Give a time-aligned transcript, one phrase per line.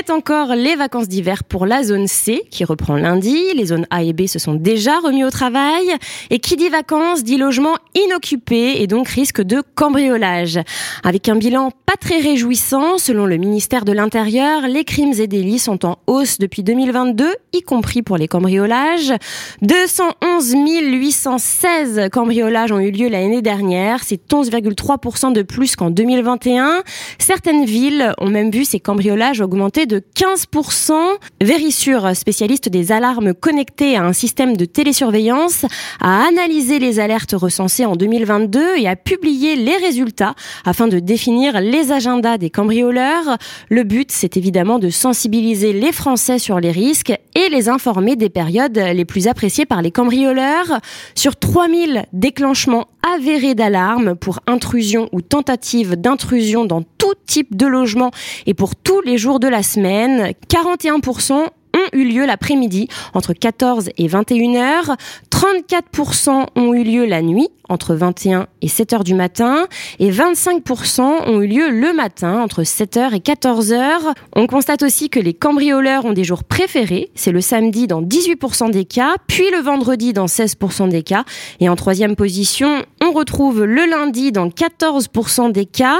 [0.00, 3.36] C'est encore les vacances d'hiver pour la zone C qui reprend lundi.
[3.54, 5.94] Les zones A et B se sont déjà remis au travail.
[6.30, 10.58] Et qui dit vacances dit logement inoccupé et donc risque de cambriolage.
[11.04, 15.58] Avec un bilan pas très réjouissant, selon le ministère de l'Intérieur, les crimes et délits
[15.58, 19.12] sont en hausse depuis 2022, y compris pour les cambriolages.
[19.60, 24.02] 211 816 cambriolages ont eu lieu l'année dernière.
[24.02, 26.84] C'est 11,3% de plus qu'en 2021.
[27.18, 30.92] Certaines villes ont même vu ces cambriolages augmenter de 15%.
[31.40, 35.66] Vérissure, spécialiste des alarmes connectées à un système de télésurveillance,
[36.00, 40.34] a analysé les alertes recensées en 2022 et a publié les résultats
[40.64, 43.36] afin de définir les agendas des cambrioleurs.
[43.68, 48.30] Le but, c'est évidemment de sensibiliser les Français sur les risques et les informer des
[48.30, 50.78] périodes les plus appréciées par les cambrioleurs.
[51.16, 58.10] Sur 3000 déclenchements avérés d'alarme pour intrusion ou tentative d'intrusion dans tout type de logement
[58.46, 61.48] et pour tous les jours de la semaine, 41% ont
[61.92, 64.96] eu lieu l'après-midi entre 14 et 21 heures.
[65.40, 69.66] 34% ont eu lieu la nuit entre 21 et 7 heures du matin
[69.98, 74.14] et 25% ont eu lieu le matin entre 7 heures et 14 heures.
[74.36, 77.10] On constate aussi que les cambrioleurs ont des jours préférés.
[77.14, 81.24] C'est le samedi dans 18% des cas, puis le vendredi dans 16% des cas.
[81.60, 85.98] Et en troisième position, retrouve le lundi dans 14% des cas.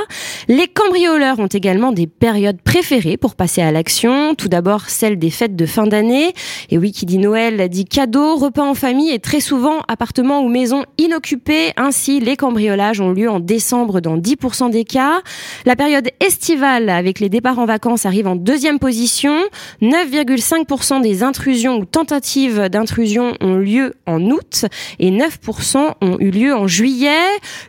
[0.48, 4.34] Les cambrioleurs ont également des périodes préférées pour passer à l'action.
[4.34, 6.34] Tout d'abord, celle des fêtes de fin d'année.
[6.70, 10.48] Et oui, qui dit Noël dit cadeau, repas en famille et très souvent appartements ou
[10.48, 11.72] maisons inoccupées.
[11.76, 15.22] Ainsi, les cambriolages ont lieu en décembre dans 10% des cas.
[15.66, 19.36] La période estivale avec les départs en vacances arrive en deuxième position.
[19.82, 24.66] 9,5% des intrusions ou tentatives d'intrusion ont lieu en août
[24.98, 26.99] et 9% ont eu lieu en juillet.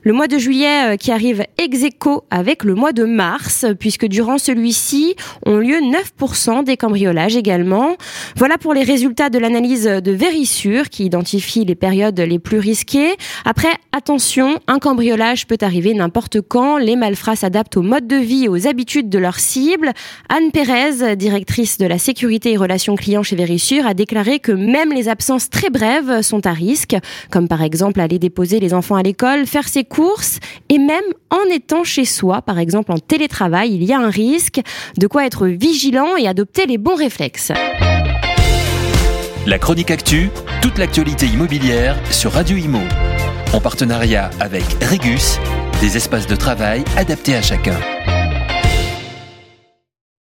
[0.04, 4.06] Le mois de juillet euh, qui arrive ex aequo avec le mois de mars puisque
[4.06, 5.16] durant celui-ci
[5.46, 5.78] ont lieu
[6.20, 7.96] 9% des cambriolages également.
[8.36, 13.16] Voilà pour les résultats de l'analyse de Vérissure qui identifie les périodes les plus risquées.
[13.46, 16.78] Après, attention, un cambriolage peut arriver n'importe quand.
[16.78, 19.92] Les malfrats s'adaptent au mode de vie et aux habitudes de leur cible.
[20.30, 24.92] Anne Pérez, directrice de la sécurité et relations clients chez Vérissure, a déclaré que même
[24.92, 26.96] les absences très brèves sont à risque,
[27.30, 29.04] comme par exemple aller déposer les enfants à
[29.46, 30.40] faire ses courses
[30.70, 34.62] et même en étant chez soi, par exemple en télétravail, il y a un risque.
[34.98, 37.52] De quoi être vigilant et adopter les bons réflexes.
[39.46, 40.30] La chronique actu,
[40.62, 42.82] toute l'actualité immobilière sur Radio Imo.
[43.54, 45.40] En partenariat avec Regus,
[45.82, 47.78] des espaces de travail adaptés à chacun.